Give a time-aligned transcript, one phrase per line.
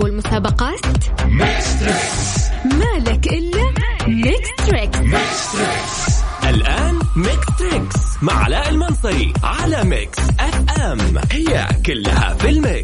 [0.00, 0.80] الألعاب والمسابقات
[2.64, 3.72] مالك إلا
[4.08, 4.98] Mix Trix.
[6.48, 10.98] الآن Mix Trix مع علاء المنصري على Mix FM.
[11.32, 12.79] هي كلها في ال mix.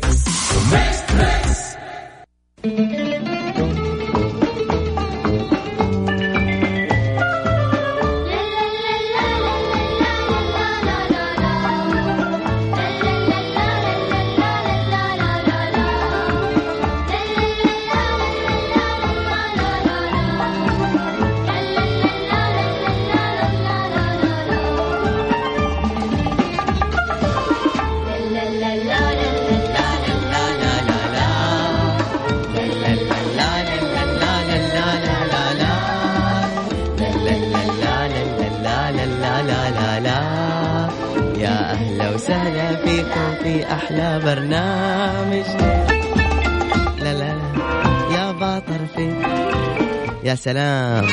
[43.42, 45.46] في أحلى برنامج.
[47.02, 47.36] لا لا لا.
[48.16, 49.04] يا باطر في
[50.24, 51.06] يا سلام.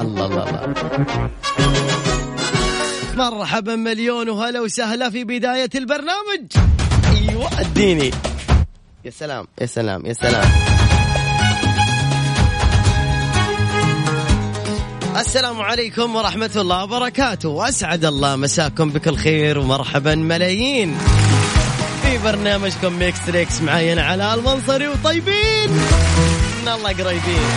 [0.00, 0.74] الله الله الله.
[3.16, 6.46] مرحبا مليون وهلا وسهلا في بداية البرنامج.
[7.10, 8.10] أيوه أديني.
[9.04, 10.79] يا سلام يا سلام يا سلام.
[15.16, 17.48] السلام عليكم ورحمة الله وبركاته.
[17.48, 20.98] وأسعد الله مساكم بكل خير ومرحبا ملايين.
[22.02, 25.70] في برنامجكم Mix Trix معي أنا المنصري وطيبين.
[26.62, 27.48] من الله قريبين.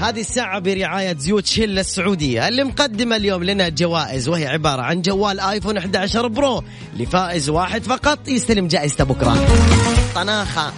[0.00, 5.40] هذه الساعة برعاية زيوت Shell السعودية اللي مقدمة اليوم لنا جوائز وهي عبارة عن جوال
[5.40, 6.62] iPhone 11 Pro
[6.96, 8.28] لفائز واحد فقط.
[8.28, 9.46] يستلم جائزته بكرة.
[10.14, 10.72] طناخة.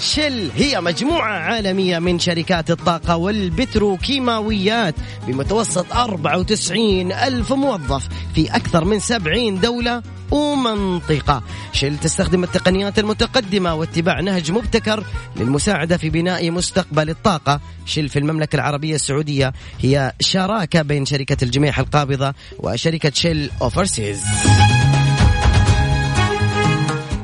[0.00, 4.94] Shell هي مجموعة عالمية من شركات الطاقة والبتروكيماويات
[5.26, 11.42] بمتوسط 94 ألف موظف في أكثر من 70 دولة ومنطقة.
[11.72, 15.04] شل تستخدم التقنيات المتقدمة واتباع نهج مبتكر
[15.36, 17.60] للمساعدة في بناء مستقبل الطاقة.
[17.86, 24.20] شل في المملكة العربية السعودية هي شراكة بين شركة الجميح القابضة وشركة شل أوفرسيز.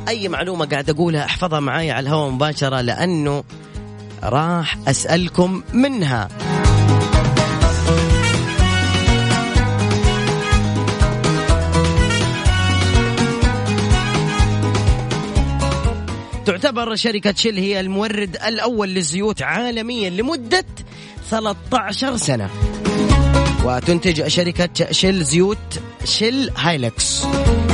[0.09, 3.45] أي معلومة قاعد أقولها احفظها معايا على الهواء مباشرة لأنه
[4.23, 6.29] راح أسألكم منها.
[16.47, 20.65] تعتبر شركة شل هي المورد الأول للزيوت عالميا لمدة
[21.31, 22.51] 13 سنة.
[23.65, 27.23] وتنتج شركة شل زيوت شل هايلكس.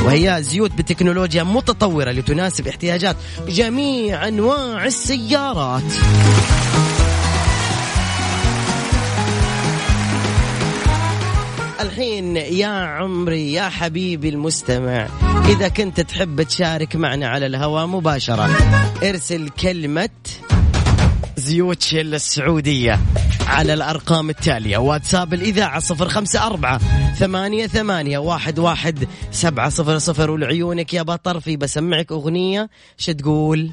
[0.03, 3.15] وهي زيوت بتكنولوجيا متطورة لتناسب احتياجات
[3.47, 5.83] جميع أنواع السيارات.
[11.81, 15.07] الحين يا عمري يا حبيبي المستمع
[15.49, 18.49] إذا كنت تحب تشارك معنا على الهواء مباشرة
[19.03, 20.09] ارسل كلمة
[21.37, 22.99] زيوت شيل السعودية.
[23.47, 24.77] على الأرقام التالية.
[24.77, 26.79] واتساب الإذاعة صفر خمسة أربعة
[27.13, 30.31] ثمانية ثمانية واحد واحد سبعة صفر صفر.
[30.31, 33.71] ولعيونك يا بطرفي بسمعك أغنية شو تقول؟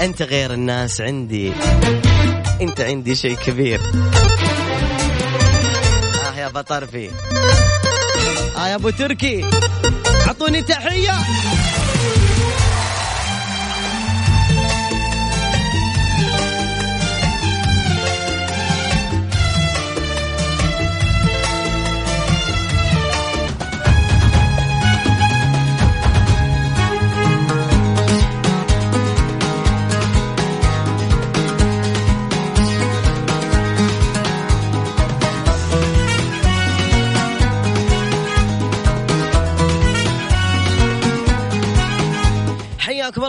[0.00, 1.52] أنت غير الناس عندي.
[2.60, 3.80] أنت عندي شيء كبير.
[6.26, 7.10] آه يا بطرفي
[8.56, 9.44] آه يا أبو تركي.
[10.26, 11.12] أعطوني تحية.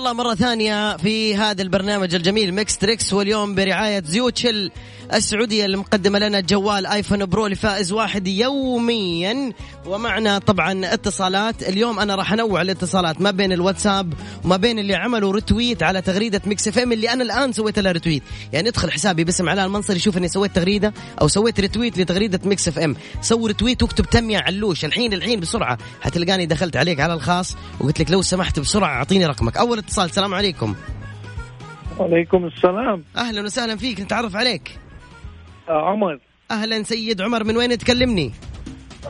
[0.03, 4.71] الله مرة ثانية في هذا البرنامج الجميل Mix Trix واليوم برعاية زيوت Shell
[5.13, 9.53] السعودية اللي مقدمة لنا جوال iPhone Pro لفائز واحد يوميا.
[9.85, 11.63] ومعنا طبعا اتصالات.
[11.63, 14.13] اليوم أنا راح أنوع الاتصالات ما بين الواتساب
[14.45, 18.23] وما بين اللي عملوا retweet على تغريدة Mix FM اللي أنا الآن سويت لها retweet
[18.53, 22.67] يعني ادخل حسابي باسم علاء المنصري شوف إني سويت تغريدة أو سويت retweet لتغريدة Mix
[22.67, 24.85] FM سوي retweet واكتب تم يا علوش.
[24.85, 25.77] الحين الحين بسرعة.
[26.01, 29.57] حتلقاني دخلت عليك على الخاص وقلت لك لو سمحت بسرعة أعطيني رقمك.
[29.57, 30.09] أول اتصال.
[30.09, 30.75] السلام عليكم.
[31.97, 33.03] وعليكم السلام.
[33.17, 34.79] أهلا وسهلا فيك نتعرف عليك.
[35.69, 36.19] آه، عمر.
[36.51, 38.31] أهلا سيد عمر من وين تكلمني؟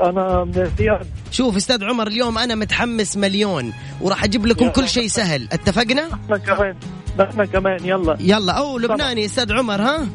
[0.01, 4.88] أنا من الرياض شوف أستاذ عمر اليوم أنا متحمس مليون وراح أجيب لكم كل.
[4.88, 5.47] شيء سهل.
[5.51, 6.75] اتفقنا؟ إحنا كمان
[7.19, 8.18] نحن كمان يلا.
[8.19, 8.53] يلا.
[8.53, 10.07] أو لبناني أستاذ عمر ها؟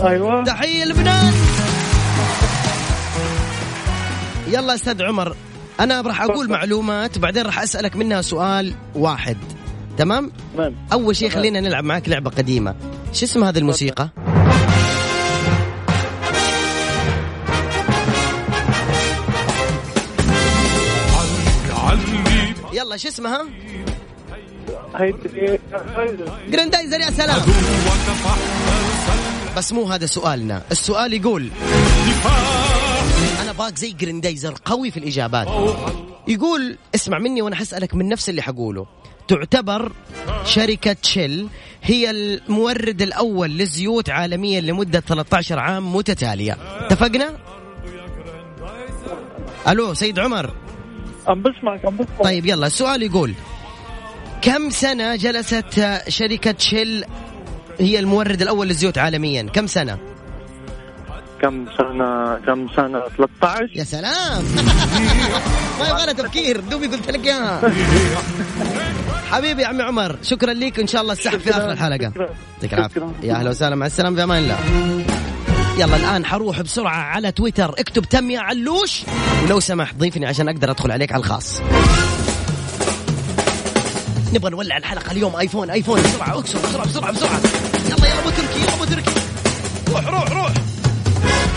[0.00, 0.44] أيوه.
[0.44, 1.32] تحية لبنان.
[4.48, 5.36] يلا أستاذ عمر
[5.80, 6.50] أنا راح أقول.
[6.50, 9.36] معلومات وبعدين راح أسألك منها سؤال واحد.
[9.98, 10.74] تمام؟ تمام.
[10.92, 11.30] أول شيء.
[11.30, 12.74] خلينا نلعب معك لعبة قديمة.
[13.12, 14.08] شو اسم هذه الموسيقى؟
[22.72, 23.46] يلا شو اسمها؟
[26.48, 27.40] جراندايزر يا سلام.
[29.56, 30.62] بس مو هذا سؤالنا.
[30.70, 31.48] السؤال يقول
[33.42, 35.48] أنا أبغاك زي جراندايزر قوي في الإجابات.
[36.28, 38.86] يقول اسمع مني وأنا حسألك من نفس اللي حقوله.
[39.28, 39.92] تعتبر
[40.44, 41.48] شركة شيل
[41.82, 46.56] هي المورد الأول للزيوت عالميا لمدة 13 عام متتالية.
[46.80, 47.38] اتفقنا؟
[49.68, 50.54] ألو سيد عمر.
[51.26, 52.22] عم بسمعك عم بسمعك.
[52.22, 53.34] طيب يلا السؤال يقول
[54.42, 57.04] كم سنة جلست شركة شيل
[57.80, 59.98] هي المورد الأول للزيوت عالميا؟ كم سنة؟
[61.42, 64.44] كم سنة كم سنة؟ 13 يا سلام!
[65.78, 67.72] ما يبغى تفكير دوبي قلت لك اياها
[69.30, 72.12] حبيبي يا عمي عمر شكرا لك وإن شاء الله السحب في آخر الحلقة.
[72.58, 73.12] يعطيك العافية.
[73.22, 74.58] يا أهلا وسهلا مع السلامة في أمان الله.
[75.78, 77.74] يلا الآن حروح بسرعة على تويتر.
[77.78, 79.02] اكتب تم يا علوش.
[79.44, 81.60] ولو سمحت ضيفني عشان أقدر أدخل عليك على الخاص.
[84.34, 85.36] نبغى نولع الحلقة اليوم.
[85.36, 86.02] آيفون آيفون.
[86.02, 87.40] بسرعة اكسر بسرعة بسرعة بسرعة.
[87.88, 89.20] يلا يلا أبو تركي يلا أبو تركي.
[89.88, 90.52] روح روح روح.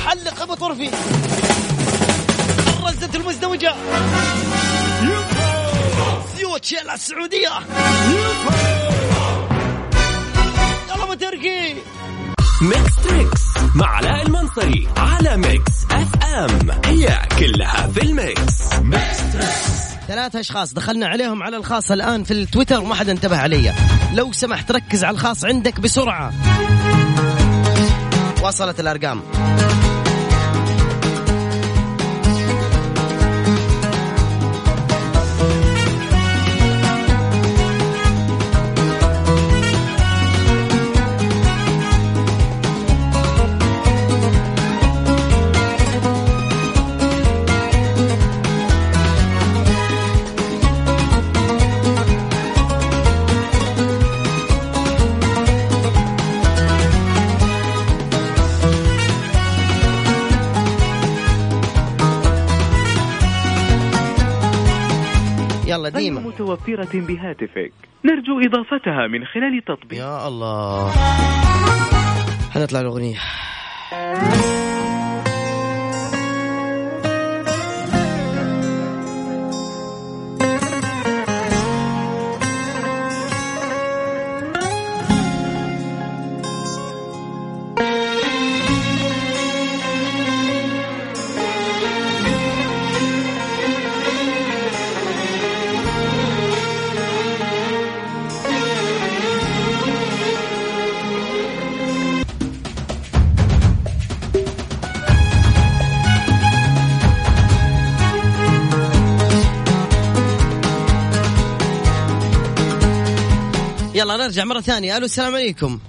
[0.06, 0.90] حلق أبو طرفي
[3.16, 3.74] الرزة المزدوجة.
[6.38, 7.50] زيوت شيلة السعودية.
[10.90, 11.76] يلا تركي.
[12.62, 13.42] ميكس تريكس
[13.76, 16.72] مع علاء المنصري على ميكس أف أم.
[16.86, 18.70] هي كلها في الميكس.
[20.08, 23.74] ثلاثة أشخاص دخلنا عليهم على الخاص الآن في التويتر وما حد انتبه علي.
[24.14, 26.34] لو سمحت ركز على الخاص عندك بسرعة.
[28.44, 29.22] وصلت الأرقام.
[65.96, 67.74] يلا غير متوفرة بهاتفك.
[68.06, 70.00] نرجو إضافتها من خلال تطبيق.
[70.00, 70.92] يا الله.
[72.54, 73.18] حنطلع الأغنية.
[114.22, 114.98] يلا نرجع مرة ثانية.
[114.98, 115.80] ألو السلام عليكم.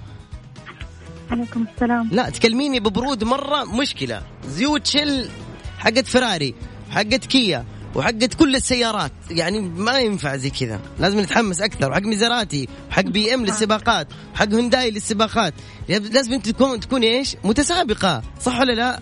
[1.31, 2.09] عليكم السلام.
[2.11, 4.21] لا تكلميني ببرود مرة مشكلة.
[4.47, 5.29] زيوت شل
[5.77, 6.55] حقت فراري
[6.89, 9.11] حقت كيا وحقت كل السيارات.
[9.31, 10.79] يعني ما ينفع زي كذا.
[10.99, 11.91] لازم نتحمس أكثر.
[11.91, 15.53] وحق ميزراتي وحق بي إم للسباقات وحق هونداي للسباقات.
[15.89, 18.21] لازم أنت تكون تكوني إيش؟ متسابقة.
[18.41, 18.99] صح ولا لا؟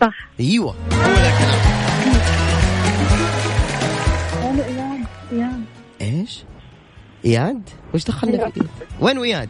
[0.00, 0.28] صح.
[0.40, 0.76] أيوه.
[4.42, 5.64] هو ذا الكلام
[6.00, 6.44] إيش؟
[7.24, 7.62] إياد؟
[7.96, 8.62] وش دخلنا فيه؟
[9.00, 9.48] وين اياد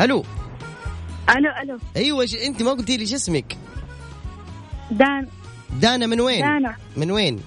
[0.00, 0.24] ألو.
[1.30, 1.78] ألو ألو.
[1.96, 2.26] أيوه.
[2.46, 3.56] أنت ما قلتي لي شو اسمك؟
[4.90, 5.28] دان
[5.80, 6.76] دانا من وين؟ دانا.
[6.96, 7.40] من وين؟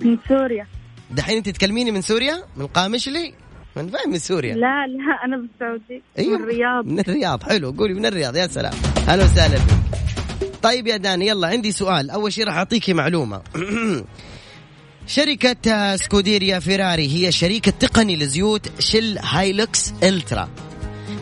[0.00, 0.66] من سوريا.
[1.10, 3.34] دحين أنت تكلميني من سوريا؟ من قامشلي
[3.76, 4.54] من فين؟ من سوريا.
[4.54, 6.86] لا لا أنا بالسعودية أيوه من الرياض.
[6.86, 7.42] من الرياض.
[7.42, 8.36] حلو قولي من الرياض.
[8.36, 8.72] يا سلام.
[9.08, 9.78] أهلا وسهلا فيك.
[10.62, 12.10] طيب يا داني يلا عندي سؤال.
[12.10, 13.42] أول شيء راح أعطيكي معلومة.
[15.10, 20.48] شركة Scuderia Ferrari هي شريك التقني لزيوت Shell Helix Ultra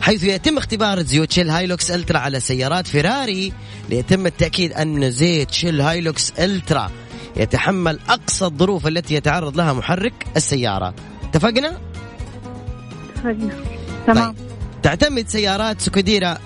[0.01, 3.53] حيث يتم اختبار زيوت Shell Helix Ultra على سيارات فيراري
[3.89, 6.91] ليتم التأكيد أن زيت Shell Helix Ultra
[7.35, 10.93] يتحمل أقصى الظروف التي يتعرض لها محرك السيارة
[11.23, 11.77] اتفقنا؟
[13.15, 13.53] اتفقنا.
[14.07, 14.45] تمام طيب.
[14.83, 16.37] تعتمد سيارات Scuderia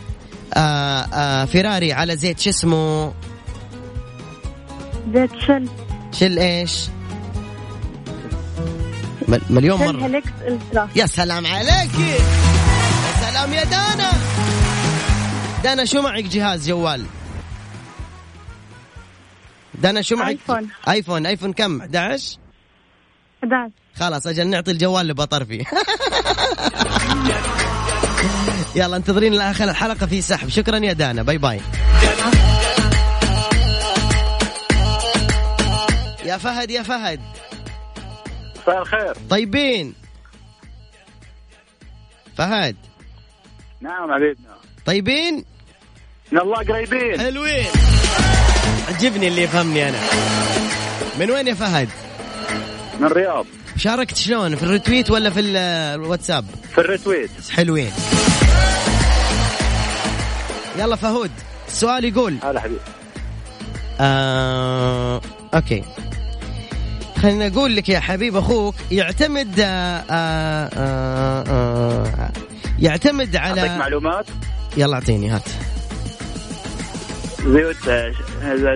[0.54, 3.14] آه آه فيراري على زيت شو اسمه
[5.14, 5.70] زيت Shell
[6.12, 6.93] Shell إيش
[9.50, 10.06] مليون مرة.
[10.06, 11.92] Helix Ultra يا سلام عليك.
[12.00, 12.18] يا
[13.30, 14.12] سلام يا دانا.
[15.64, 17.06] دانا شو معك جهاز جوال؟
[19.76, 20.70] دانا شو معك؟ iPhone.
[20.88, 21.26] iPhone.
[21.26, 22.38] iPhone كم؟ 11
[23.44, 25.66] 11 خلاص أجل نعطي الجوال لبطرفي
[28.76, 30.50] يلا انتظرين لآخر الحلقة في سحب.
[30.50, 31.24] شكرا يا دانا.
[31.24, 31.62] باي باي.
[36.26, 37.20] يا فهد يا فهد.
[38.64, 39.14] مساء الخير.
[39.30, 39.94] طيبين.
[42.38, 42.76] فهد.
[43.82, 44.56] نعم حبيبنا.
[44.86, 45.46] طيبين؟
[46.32, 47.20] من الله قريبين.
[47.20, 47.66] حلوين.
[48.90, 49.98] عجبني اللي يفهمني أنا.
[51.20, 51.90] من وين يا فهد؟
[53.00, 53.46] من الرياض.
[53.78, 55.58] شاركت شلون؟ في ال retweet ولا في ال-
[56.02, 57.32] الواتساب؟ في ال retweet.
[57.52, 57.92] حلوين.
[60.80, 61.32] يلا فهود
[61.68, 62.38] السؤال يقول.
[62.44, 62.80] هلا حبيبي.
[64.00, 65.22] آه...
[65.54, 65.84] Okay.
[67.24, 69.66] خلينا أقول لك يا حبيب أخوك يعتمد آه...
[69.66, 70.70] آه...
[70.78, 71.44] آه...
[71.48, 72.32] آه...
[72.80, 74.26] يعتمد أعطيك على معلومات؟
[74.78, 75.50] يلا أعطيني هات.
[77.46, 77.76] زيوت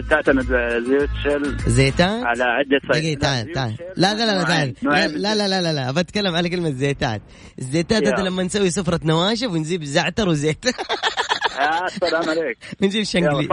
[0.10, 0.46] تعتمد
[0.88, 5.36] زيوت شل زيتان؟ على عدة دقيقة تعال تعال لا لا لا لا تعال لا لا
[5.36, 7.22] لا لا لا لا بتكلم على كلمة زيتات
[7.60, 8.24] الزيتات هذا.
[8.24, 10.66] لما نسوي سفرة نواشف ونجيب زعتر وزيت.
[10.66, 12.58] يا السلام عليك.
[12.82, 13.50] نجيب شنقليش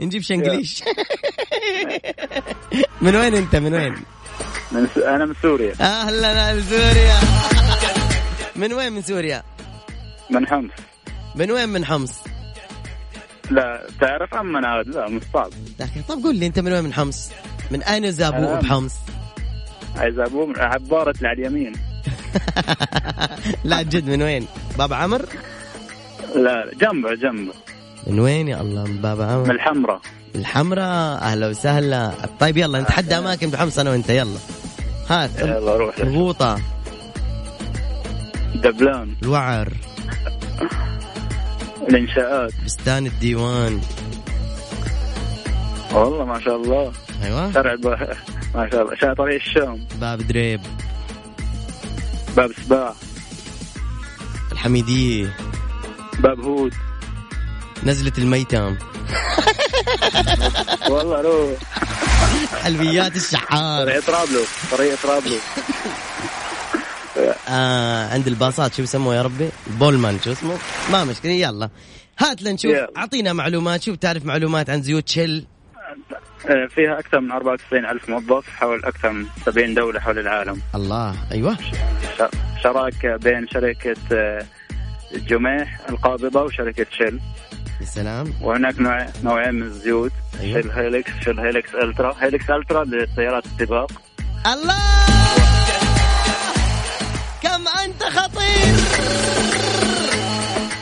[0.00, 0.82] نجيب شنقليش
[3.02, 3.94] من وين أنت؟ من وين؟
[4.74, 4.98] من س...
[4.98, 7.16] أنا من سوريا أهلا من سوريا
[8.56, 9.42] من وين من سوريا؟
[10.30, 10.70] من حمص
[11.34, 12.12] من وين من حمص؟
[13.50, 15.50] لا تعرف ام أنا لا مش صعب
[15.80, 17.30] لكن طب قول لي أنت من وين من حمص؟
[17.70, 18.94] من أين زابوء بحمص؟
[19.96, 21.72] من عبارة على اليمين
[23.64, 24.46] لا جد من وين؟
[24.78, 25.26] بابا عمر؟
[26.34, 27.52] لا جنبه جنبه
[28.06, 30.00] من وين يا الله من بابا من عمر؟ الحمراء
[30.34, 32.12] الحمراء أهلا وسهلا.
[32.40, 34.38] طيب يلا نتحدى أماكن بحمص أنا وأنت يلا.
[35.08, 36.60] هات يلا روح الغوطة.
[38.54, 39.14] دبلان.
[39.22, 39.72] الوعر.
[41.88, 43.80] الانشاءات بستان الديوان.
[45.92, 46.92] والله ما شاء الله.
[47.22, 47.52] أيوه.
[47.52, 47.86] شارع ب...
[48.54, 48.94] ما شاء الله.
[48.96, 49.86] شارع طريق الشام.
[50.00, 50.60] باب دريب.
[52.36, 52.94] باب سباع.
[54.52, 55.36] الحميدية.
[56.18, 56.74] باب هود.
[57.84, 58.76] نزلة الميتم
[60.90, 61.50] والله روح
[62.62, 65.42] حلويات الشحار طريق طرابلس طريق طرابلس
[67.48, 70.58] آه عند الباصات شو يسموه يا ربي؟ بولمان شو اسمه؟
[70.92, 71.70] ما مشكلة يلا.
[72.18, 72.72] هات لنشوف.
[72.96, 75.44] أعطينا معلومات شو بتعرف معلومات عن زيوت شل
[76.48, 80.60] آه، فيها أكثر من 94 ألف موظف حول أكثر من 70 دولة حول العالم.
[80.74, 81.56] الله أيوه.
[82.18, 84.46] ش- شراكة بين شركة آه،
[85.14, 87.20] جميح القابضة وشركة شل
[87.84, 90.12] يا سلام وهناك نوع نوعين من الزيوت.
[90.40, 90.62] أيوة.
[90.62, 92.16] Shell Helix Helix Ultra.
[92.20, 93.92] Helix Ultra لسيارات السباق.
[94.46, 94.74] الله!
[97.42, 98.74] كم أنت خطير!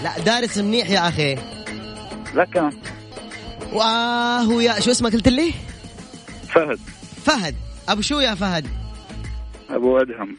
[0.03, 1.39] لا دارس منيح يا أخي.
[2.35, 2.71] لك
[3.73, 5.55] واه يا شو اسمك قلت لي؟
[6.49, 6.79] فهد.
[7.25, 7.55] فهد.
[7.89, 8.67] أبو شو يا فهد؟
[9.71, 10.37] أبو أدهم.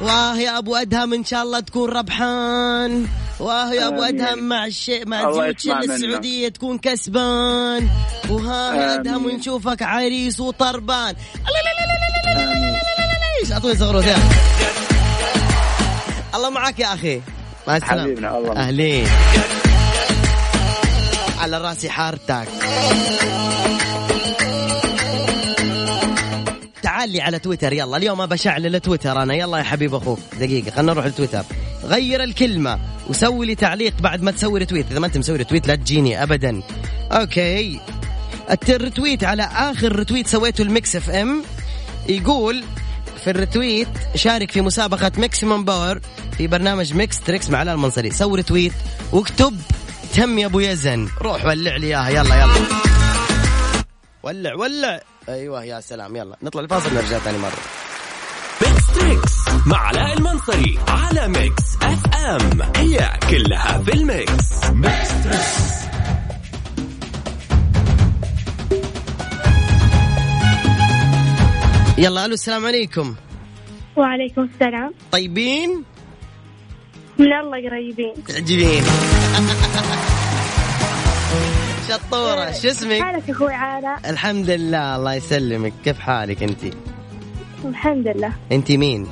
[0.00, 3.06] واه يا أبو أدهم إن شاء الله تكون ربحان.
[3.40, 4.02] واه يا ابو.
[4.02, 5.56] ادهم مع الشيء مع منك.
[5.66, 7.88] السعوديه تكون كسبان
[8.30, 8.94] وها يا.
[8.94, 11.14] ادهم ونشوفك عريس وطربان
[11.48, 12.76] الله لا لا لا لا لا لا لا آمين.
[13.42, 14.16] ليش اعطوني صغروت يلا
[16.34, 17.20] الله معك يا أخي
[17.68, 18.56] مع السلامه حبيبنا، الله معك.
[18.56, 19.06] اهلين
[21.38, 22.48] على راسي حارتك
[26.82, 30.70] تعال لي على تويتر يلا اليوم ابى اشعل تويتر أنا يلا يا حبيب أخوك دقيقه
[30.70, 31.44] خلينا نروح لتويتر
[31.86, 32.78] غير الكلمة
[33.08, 36.62] وسوي لي تعليق بعد ما تسوي retweet إذا ما أنت مسوي retweet لا تجيني ابدا.
[37.12, 37.80] Okay.
[38.76, 41.42] ال retweet على آخر retweet سويته ال Mix FM.
[42.08, 42.64] يقول
[43.24, 46.00] في ال retweet شارك في مسابقة Maximum Power
[46.38, 48.10] في برنامج Mix Trix مع علاء المنصري.
[48.10, 48.72] سوي retweet
[49.12, 49.60] واكتب
[50.14, 51.08] تم يا أبو يزن.
[51.22, 52.08] روح ولع لي إياها.
[52.08, 52.54] يلا يلا.
[54.22, 55.00] ولع ولع.
[55.28, 56.16] أيوه يا سلام.
[56.16, 56.36] يلا.
[56.42, 57.75] نطلع الفاصل نرجع ثاني Trix
[59.66, 62.62] مع علاء المنصري على Mix FM.
[62.76, 64.64] هي كلها في ال mix.
[64.70, 65.76] Mix Trix
[71.98, 73.14] يلا ألو السلام عليكم.
[73.96, 74.92] وعليكم السلام.
[75.12, 75.84] طيبين؟
[77.18, 78.14] من الله قريبين.
[78.28, 78.82] تعجبين
[81.88, 82.50] شطورة.
[82.52, 85.72] شو اسمك؟ حالك أخوي علاء الحمد لله الله يسلمك.
[85.84, 86.58] كيف حالك انت
[87.64, 88.32] الحمد لله.
[88.52, 89.06] انت مين؟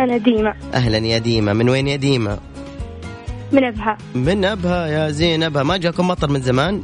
[0.00, 0.54] أنا ديما.
[0.74, 1.52] أهلا يا ديما.
[1.52, 2.38] من وين يا ديما؟
[3.52, 3.98] من أبها.
[4.14, 5.62] من أبها يا زين أبها.
[5.62, 6.82] ما جاكم مطر من زمان؟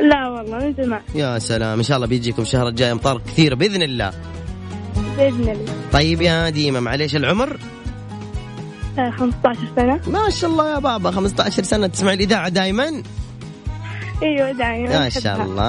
[0.00, 1.00] لا والله من زمان.
[1.14, 1.78] يا سلام.
[1.78, 4.10] إن شاء الله بيجيكم الشهر الجاي أمطار كثيرة بإذن الله.
[5.18, 5.72] بإذن الله.
[5.92, 7.58] طيب يا ديما معليش العمر؟
[8.98, 10.00] آه، 15 سنة.
[10.06, 11.10] ما شاء الله يا بابا.
[11.10, 13.02] 15 سنة تسمع الإذاعة دائما
[14.22, 14.98] أيوه دايما.
[14.98, 15.62] ما شاء الله.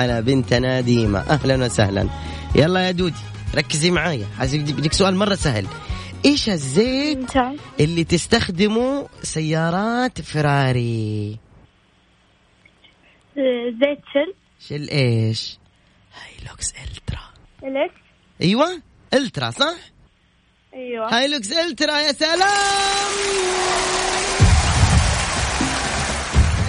[0.00, 2.06] على بنتنا ديمة أهلا وسهلا.
[2.54, 3.31] يلا يا دودي.
[3.54, 4.26] ركزي معايا.
[4.38, 5.66] عايز بديك سؤال مرة سهل.
[6.24, 7.32] إيش الزيت
[7.80, 11.38] اللي تستخدمه سيارات فراري؟
[13.38, 14.34] آه، زيت Shell.
[14.68, 15.58] Shell إيش؟
[16.14, 17.28] Helix Ultra.
[17.62, 17.90] ليش
[18.42, 18.82] أيوة
[19.14, 19.74] Ultra صح؟
[20.74, 21.14] أيوه.
[21.14, 22.42] Helix Ultra يا سلام!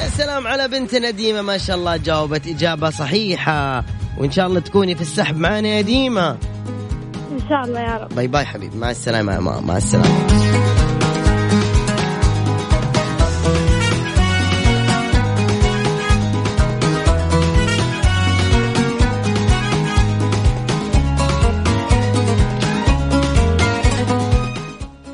[0.02, 3.86] يا سلام على بنتنا ديمة ما شاء الله جاوبت إجابة صحيحة.
[4.18, 6.53] وإن شاء الله تكوني في السحب معنا يا ديمة.
[7.34, 8.16] إن شاء الله يا رب.
[8.16, 8.78] باي باي حبيبي.
[8.78, 9.62] مع السلامة يا ماما.
[9.62, 10.08] مع السلامة.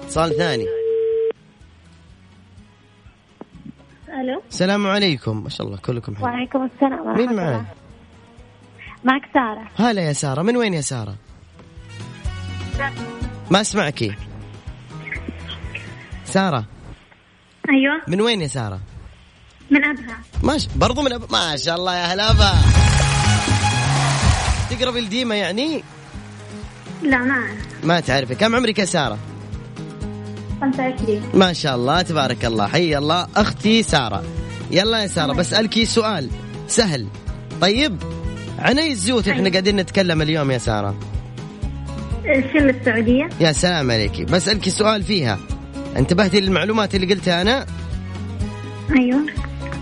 [0.03, 0.65] اتصال ثاني.
[4.21, 5.43] ألو؟ السلام عليكم.
[5.43, 6.25] ما شاء الله كلكم حلو.
[6.25, 7.35] وعليكم السلام ورحمة مين.
[7.35, 7.61] معاي؟
[9.03, 9.89] معك سارة.
[9.89, 10.41] هلا يا سارة.
[10.41, 11.15] من وين يا سارة؟
[13.51, 14.15] ما اسمعكي
[16.25, 16.65] سارة.
[17.69, 18.01] أيوه.
[18.07, 18.79] من وين يا سارة؟
[19.71, 20.17] من أبها.
[20.43, 21.31] ماش برضو من أب...
[21.31, 22.53] ما شاء الله يا هلا أبا.
[24.69, 25.83] تقربي لديمة يعني؟
[27.03, 27.47] لا ما
[27.83, 29.17] ما تعرفي كم عمرك يا سارة؟
[30.61, 32.67] 25 ما شاء الله تبارك الله.
[32.67, 33.27] حي الله.
[33.35, 34.23] أختي سارة.
[34.71, 36.29] يلا يا سارة بسألك سؤال
[36.67, 37.07] سهل.
[37.61, 37.97] طيب
[38.59, 40.95] عن أي الزيوت إحنا قاعدين نتكلم اليوم يا سارة؟
[42.23, 43.29] شل السعودية.
[43.39, 45.39] يا سلام عليك بسألك سؤال فيها.
[45.97, 47.65] انتبهتي للمعلومات اللي قلتها أنا؟
[48.95, 49.25] أيوه.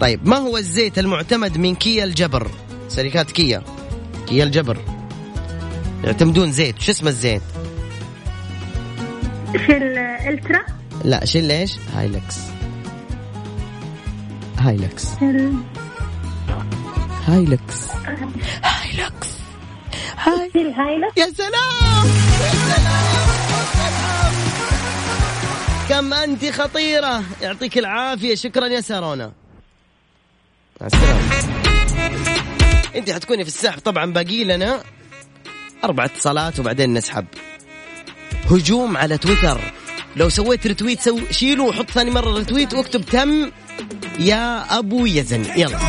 [0.02, 2.52] طيب ما هو الزيت المعتمد من كيا الجبر؟
[2.96, 3.62] شركات كيا.
[4.28, 4.78] كيا الجبر.
[6.04, 6.80] يعتمدون زيت.
[6.80, 7.42] شو اسم الزيت؟
[9.68, 10.66] Shell Ultra
[11.06, 12.38] لا Shell إيش؟ Helix.
[14.58, 15.20] Helix.
[15.20, 15.54] Shell
[17.28, 17.88] Helix.
[18.64, 19.37] Helix.
[20.18, 20.52] هاي.
[20.56, 22.08] هايلة؟ يا سلام.
[22.42, 23.08] يا سلام.
[23.80, 24.34] يا سلام
[25.90, 27.24] كم أنت خطيرة.
[27.42, 28.36] يعطيك العافية.
[28.36, 29.32] شكرا يا سارونا.
[30.82, 31.22] مع السلامة.
[32.96, 34.84] أنت حتكوني في السحب طبعا باقي لنا
[35.84, 37.26] أربع اتصالات وبعدين نسحب.
[38.52, 39.62] هجوم على تويتر.
[40.16, 43.52] لو سويت retweet سو شيله وحط ثاني مرة retweet واكتب تم
[44.20, 45.46] يا أبو يزن.
[45.56, 45.80] يلا.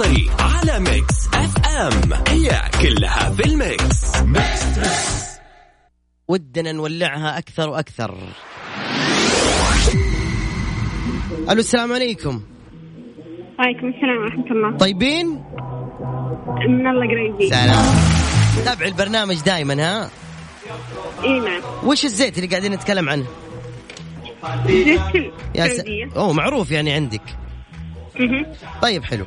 [0.00, 2.12] المنصري على Mix FM.
[2.28, 4.12] هي كلها في ال mix.
[6.28, 8.18] ودنا نولعها أكثر وأكثر.
[11.50, 12.42] ألو السلام عليكم.
[13.58, 14.76] وعليكم السلام ورحمة الله.
[14.76, 15.44] طيبين؟
[16.68, 17.84] من الله قريبين سلام.
[18.64, 20.10] تابع البرنامج دائما ها؟
[21.24, 21.62] إي نعم.
[21.84, 23.26] وش الزيت اللي قاعدين نتكلم عنه؟
[24.66, 25.00] زيت
[25.54, 25.84] يا س...
[26.16, 27.22] أوه معروف يعني عندك.
[28.82, 29.24] طيب حلو.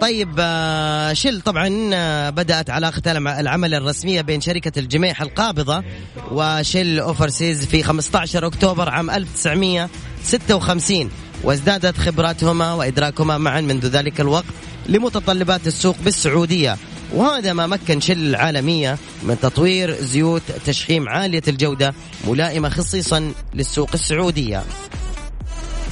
[0.00, 5.82] طيب آه، شل طبعا آه، بدأت علاقة العم- العمل الرسمية بين شركة الجميح القابضة
[6.30, 11.10] وشل أوفرسيز في 15 أكتوبر عام 1956
[11.44, 14.44] وازدادت خبراتهما وإدراكهما معا منذ ذلك الوقت
[14.88, 16.76] لمتطلبات السوق بالسعودية.
[17.14, 21.94] وهذا ما مكن شل العالمية من تطوير زيوت تشحيم عالية الجودة
[22.28, 24.62] ملائمة خصيصا للسوق السعودية.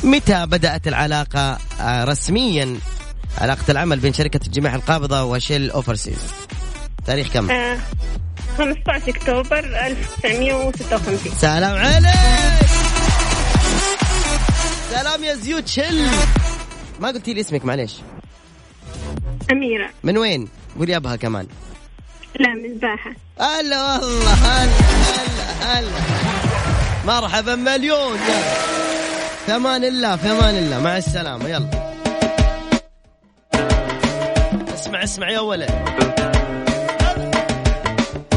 [0.05, 2.77] متى بدأت العلاقة آه، رسميا؟
[3.39, 6.19] علاقة العمل بين شركة الجميع القابضة وشيل أوفرسيز
[7.07, 7.79] تاريخ كم؟ آه
[8.59, 12.07] 15 أكتوبر 1956 سلام عليك!
[14.91, 16.07] سلام يا زيوت شل!
[17.01, 17.93] ما قلتي لي اسمك معليش.
[19.53, 19.91] أميرة.
[20.03, 21.47] من وين؟ قولي أبها كمان.
[22.41, 24.73] لا مذباحة هلا والله هلا
[25.13, 26.01] هلا هلا.
[27.07, 28.19] مرحبا مليون.
[29.47, 30.81] في أمان الله في أمان الله.
[30.81, 31.82] مع السلامة يلا.
[34.83, 35.71] اسمع اسمع يا ولد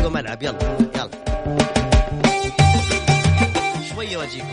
[0.04, 0.60] قوم العب يلا
[0.96, 1.10] يلا.
[3.96, 4.46] شوية واجيكم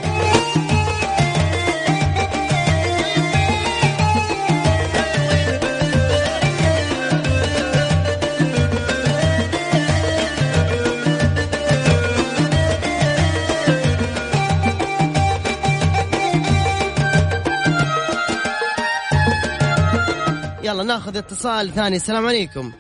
[20.73, 21.97] يلا ناخذ اتصال ثاني.
[21.97, 22.73] السلام عليكم.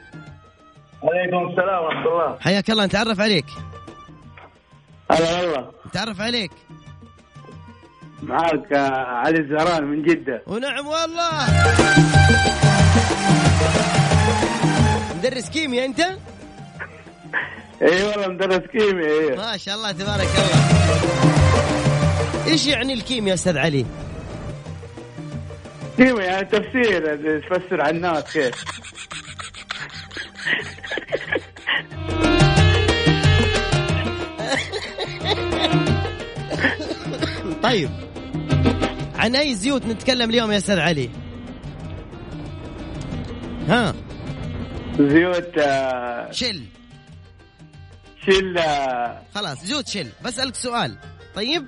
[1.03, 2.39] عليكم السلام ورحمة الله.
[2.41, 2.85] حياك الله.
[2.87, 3.45] نتعرف عليك.
[5.11, 5.71] هلا والله.
[5.87, 6.51] نتعرف عليك.
[8.23, 10.43] معاك آه، علي الزهران من جدة.
[10.47, 11.47] ونعم والله.
[15.19, 16.01] مدرس كيمياء أنت؟
[17.83, 20.63] إي والله مدرس كيمياء ما شاء الله تبارك الله.
[22.47, 23.87] إيش يعني الكيمياء أستاذ علي؟
[26.03, 28.65] كيمياء يعني تفسير تفسر على الناس كيف.
[37.62, 37.91] طيب.
[39.15, 41.11] عن أي زيوت نتكلم اليوم يا أستاذ علي؟
[43.69, 43.95] ها؟
[44.99, 46.62] زيوت آه، شل.
[48.25, 50.07] شيل آه، خلاص زيوت شل.
[50.25, 50.97] بسألك سؤال.
[51.35, 51.67] طيب؟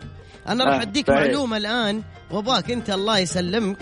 [0.49, 1.16] أنا راح آه، أديك طيب.
[1.16, 2.03] معلومة الآن.
[2.35, 3.79] وابغاك انت الله يسلمك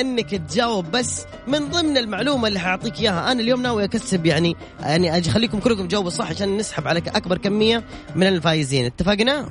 [0.00, 3.32] انك تجاوب بس من ضمن المعلومة اللي حاعطيك إياها.
[3.32, 7.38] أنا اليوم ناوي أكسب يعني يعني أجي اخليكم كلكم تجاوبوا صح عشان نسحب على أكبر
[7.38, 8.84] كمية من الفايزين.
[8.84, 9.48] اتفقنا؟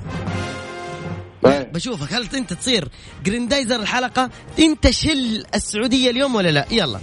[1.42, 1.72] طيب.
[1.72, 2.12] بشوفك.
[2.12, 2.88] هل أنت تصير
[3.24, 7.00] جريندايزر الحلقة؟ أنت Shell السعودية اليوم ولا لا؟ يلا.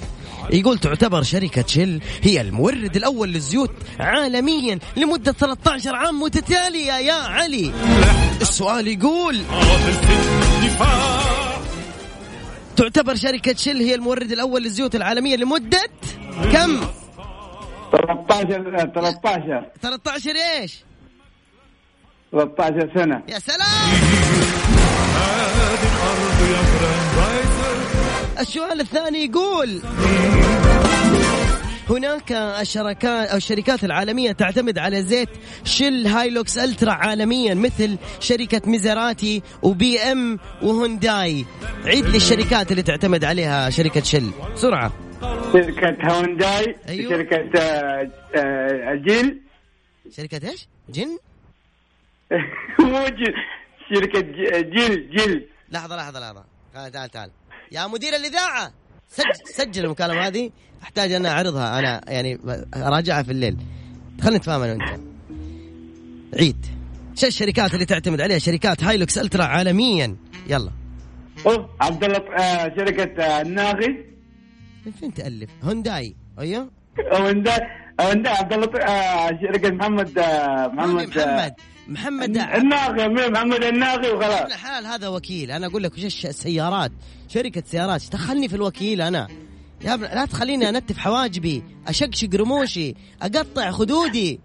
[0.49, 6.93] يقول تعتبر شركة Shell هي المورد الأول للزيوت عالميا لمدة 13 عام متتالية.
[6.93, 7.71] يا علي.
[8.41, 9.41] السؤال يقول
[12.83, 15.89] تعتبر شركة شل هي المورد الأول للزيوت العالمية لمدة
[16.53, 16.81] كم؟
[17.91, 20.83] 13 آه، 13 13 إيش؟
[22.31, 23.63] 13 سنة يا سلام
[28.39, 29.81] السؤال الثاني يقول
[31.89, 35.29] هناك الشركات أو الشركات العالمية تعتمد على زيت
[35.63, 41.45] Shell Helix Ultra عالميا مثل شركة ميزراتي و BM وهونداي.
[41.85, 44.91] عيد لي الشركات اللي تعتمد عليها شركة Shell بسرعة
[45.53, 47.09] شركة هونداي أيوة.
[47.09, 49.41] شركة آه، آه، جيل.
[50.11, 51.17] شركة إيش؟ جن؟
[52.79, 53.33] مو جيل
[53.93, 54.21] شركة
[54.61, 55.47] جيل جيل.
[55.71, 56.43] لحظة لحظة لحظة.
[56.73, 57.31] تعال تعال تعال.
[57.71, 58.71] يا مدير الإذاعة.
[59.13, 60.49] سجل سجل المكالمة هذه
[60.83, 61.79] أحتاج أنا أعرضها.
[61.79, 62.39] أنا يعني
[62.75, 63.57] أراجعها في الليل.
[64.21, 65.01] خلينا نتفاهم أنا وأنت.
[66.39, 66.65] عيد.
[67.15, 70.15] شو الشركات اللي تعتمد عليها؟ شركات Helix Ultra عالميا.
[70.47, 70.71] يلا.
[71.81, 74.05] عبد الله آه، شركة آه، الناغي
[74.85, 76.15] من فين تألف؟ هونداي.
[76.39, 76.69] أيوه.
[77.13, 77.57] هونداي
[78.01, 81.17] هونداي عبد الله آه، شركة محمد آه، محمد محمد.
[81.19, 81.55] آه،
[81.87, 82.37] محمد
[83.07, 84.51] مين؟ محمد الناغي ابن وخلاص.
[84.51, 85.51] الحلال هذا وكيل.
[85.51, 86.91] أنا أقول لك وش السيارات؟
[87.29, 89.27] شركة سيارات دخلني في الوكيل أنا.
[89.81, 94.39] يا ابن لا تخليني أنتف حواجبي أشقشق رموشي أقطع خدودي.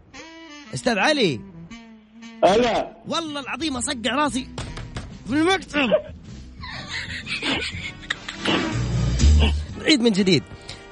[0.75, 1.41] أستاذ علي.
[2.45, 2.97] هلا.
[3.09, 4.49] والله العظيم أصقع راسي
[5.27, 5.89] في المكتب.
[9.81, 10.43] نعيد من جديد.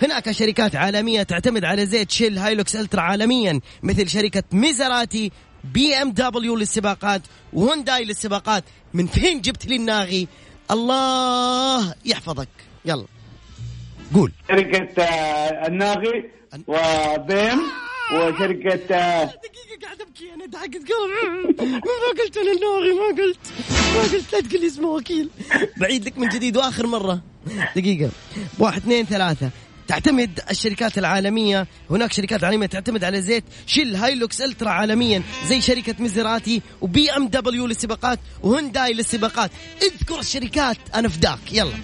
[0.02, 5.32] هناك شركات عالمية تعتمد على زيت شيل هايلوكس ألترا عالميا مثل شركة ميزراتي
[5.72, 8.64] BMW للسباقات وهونداي للسباقات.
[8.94, 10.28] من فين جبت لي الناغي؟
[10.70, 12.48] الله يحفظك.
[12.84, 13.06] يلا.
[14.14, 14.32] قول.
[14.48, 16.30] شركة آه، الناغي
[16.66, 17.60] و BM
[18.14, 20.34] وشركة آه، دقيقة قاعد أبكي.
[20.34, 23.38] أنا دعقت قلب ما قلت أنا الناغي ما قلت.
[23.96, 24.32] ما قلت.
[24.32, 25.30] لا تقول اسمه وكيل.
[25.76, 27.20] بعيد لك من جديد وآخر مرة.
[27.76, 28.10] دقيقة.
[28.58, 29.50] واحد اثنين ثلاثة.
[29.88, 31.66] تعتمد الشركات العالمية.
[31.90, 33.44] هناك شركات عالمية تعتمد على زيت.
[33.66, 39.50] Shell Helix Ultra عالميا زي شركة ميزراتي و BMW للسباقات وهونداي للسباقات.
[39.82, 41.74] اذكر الشركات أنا فداك يلا.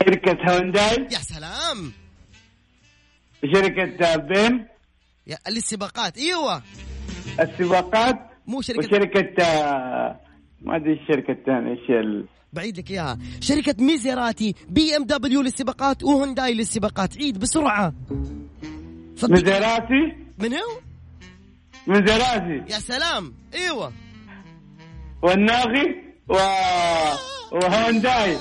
[0.00, 1.92] شركة هونداي؟ يا سلام.
[3.54, 4.66] شركة BM؟
[5.26, 6.18] يا للسباقات.
[6.18, 6.62] إيوه.
[7.40, 8.78] السباقات؟ مو شركة.
[8.78, 10.20] وشركة آه،
[10.62, 13.18] ما أدري الشركة الثانية إيش بعيد لك إياها.
[13.40, 17.16] شركة ميزيراتي BMW للسباقات وهونداي للسباقات.
[17.16, 17.94] عيد بسرعة.
[19.22, 20.80] مزراتي من هو؟
[21.86, 23.34] مزراتي يا سلام.
[23.54, 23.92] إيوه.
[25.22, 26.34] والناغي و...
[27.52, 28.38] وهونداي.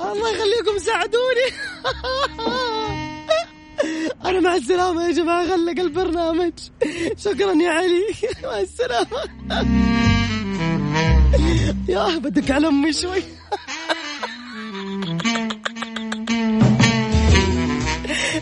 [0.00, 1.48] الله يخليكم ساعدوني.
[4.24, 6.52] أنا مع السلامة يا جماعة غلق البرنامج.
[7.16, 8.04] شكرا يا علي.
[8.42, 9.22] مع السلامة.
[11.88, 13.22] يا بدك على أمي شوي.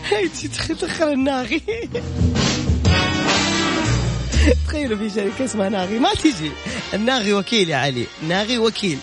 [0.09, 1.61] هيجي تدخل الناغي
[4.67, 5.99] تخيلوا في شركة اسمها ناغي.
[5.99, 6.51] ما تجي.
[6.93, 8.05] الناغي وكيل يا علي.
[8.27, 8.97] ناغي وكيل.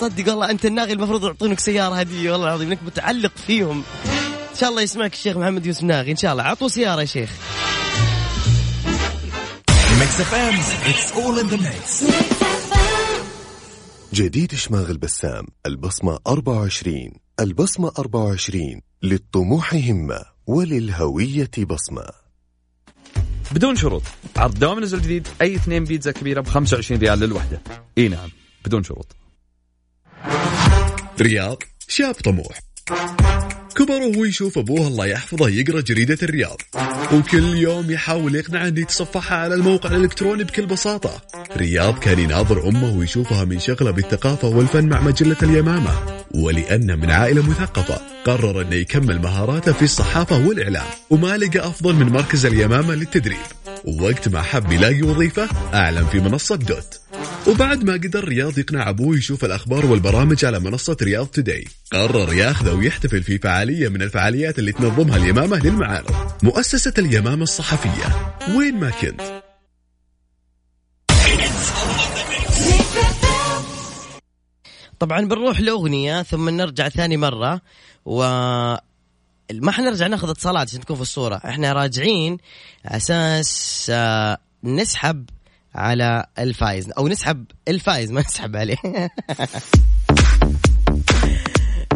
[0.00, 2.32] صدق والله أنت الناغي المفروض يعطونك سيارة هدية.
[2.32, 3.82] والله العظيم إنك متعلق فيهم.
[4.50, 6.10] إن شاء الله يسمعك الشيخ محمد يوسف ناغي.
[6.10, 6.42] إن شاء الله.
[6.42, 7.30] عطوا سيارة يا شيخ.
[10.20, 10.54] Mix FM
[10.90, 12.04] it's all in the mix
[14.12, 22.06] جديد شماغ البسام البصمة 24 البصمة 24 للطموح همة وللهوية بصمة.
[23.52, 24.02] بدون شروط
[24.36, 27.62] عرض دوام نزل جديد أي اثنين بيتزا كبيرة ب 25 ريال للوحدة.
[27.98, 28.30] إي نعم
[28.64, 29.16] بدون شروط.
[31.20, 32.69] رياض شاب طموح.
[33.76, 36.60] كبر وهو يشوف أبوه الله يحفظه يقرأ جريدة الرياض.
[37.12, 41.22] وكل يوم يحاول يقنعه أن يتصفحها على الموقع الإلكتروني بكل بساطة.
[41.56, 45.90] رياض كان يناظر أمه ويشوفها من شغلة بالثقافة والفن مع مجلة اليمامة.
[46.34, 50.86] ولأنه من عائلة مثقفة قرر أنه يكمل مهاراته في الصحافة والإعلام.
[51.10, 53.38] وما لقى أفضل من مركز اليمامة للتدريب.
[53.84, 56.99] ووقت ما حب يلاقي وظيفة أعلن في منصة دوت.
[57.46, 62.74] وبعد ما قدر رياض يقنع أبوه يشوف الأخبار والبرامج على منصة رياض توداي قرر ياخذه
[62.74, 66.14] ويحتفل في فعالية من الفعاليات اللي تنظمها اليمامة للمعارض.
[66.42, 68.34] مؤسسة اليمامة الصحفية.
[68.56, 69.20] وين ما كنت.
[74.98, 77.60] طبعا بنروح لأغنية ثم نرجع ثاني مرة.
[78.04, 78.22] و
[79.54, 81.40] ما حنرجع ناخذ اتصالات عشان تكون في الصورة.
[81.44, 82.38] إحنا راجعين
[82.86, 85.24] أساس آه، نسحب
[85.74, 88.76] على الفايز أو نسحب الفايز ما نسحب عليه.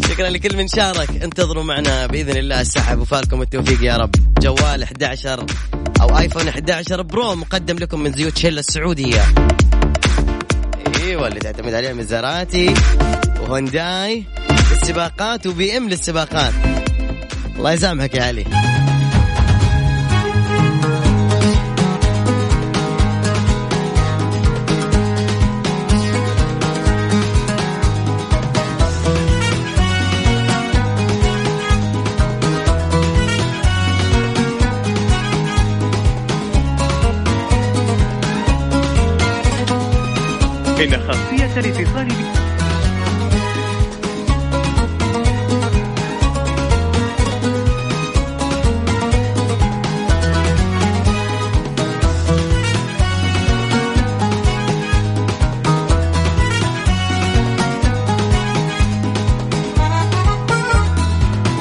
[0.09, 1.23] شكرا لكل من شارك.
[1.23, 4.11] انتظروا معنا بإذن الله السحب وفالكم التوفيق يا رب.
[4.41, 5.47] جوال 11
[6.01, 9.23] أو iPhone 11 Pro مقدم لكم من زيوت Shell السعودية.
[11.03, 12.75] إيوه اللي تعتمد عليها مزاراتي
[13.41, 14.25] وهونداي.
[14.71, 16.53] للسباقات وبي إم للسباقات.
[17.57, 18.45] الله يسامحك يا علي.
[40.85, 42.44] إن خاصية الاتصال ب...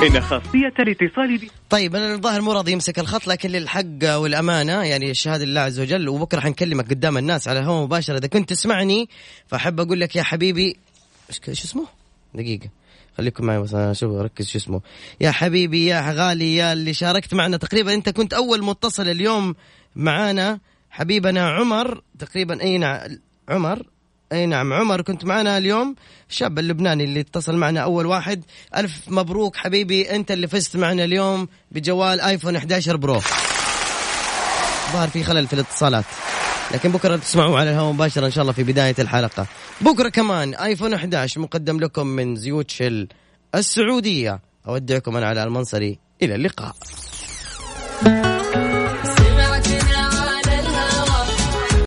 [0.03, 1.49] إن خاصية الاتصال ب...
[1.69, 6.09] طيب أنا الظاهر مو راضي يمسك الخط لكن للحق والأمانة يعني الشهادة لله عز وجل.
[6.09, 8.17] وبكرة حنكلمك قدام الناس على الهواء مباشرة.
[8.17, 9.09] إذا كنت تسمعني
[9.47, 10.77] فأحب أقول لك يا حبيبي
[11.29, 11.85] شو اسمه؟
[12.33, 12.69] دقيقة
[13.17, 14.81] خليكم معي بس أنا شوف اركز شو اسمه.
[15.21, 17.57] يا حبيبي يا غالي يا اللي شاركت معنا.
[17.57, 19.55] تقريبا أنت كنت أول متصل اليوم
[19.95, 22.01] معانا حبيبنا عمر.
[22.19, 22.99] تقريبا أي نعم
[23.49, 23.92] عمر.
[24.33, 24.73] اي نعم.
[24.73, 25.95] عمر كنت معنا اليوم
[26.29, 28.43] الشاب اللبناني اللي اتصل معنا أول واحد.
[28.77, 33.21] ألف مبروك حبيبي أنت اللي فزت معنا اليوم بجوال آيفون 11 برو.
[34.93, 36.05] ظهر في خلل في الاتصالات.
[36.71, 39.47] لكن بكرة تسمعوه على الهواء مباشرة إن شاء الله في بداية الحلقة.
[39.81, 43.07] بكرة كمان آيفون 11 مقدم لكم من زيوت شل
[43.55, 44.39] السعودية.
[44.67, 45.99] أودعكم أنا على المنصري.
[46.21, 46.75] إلى اللقاء.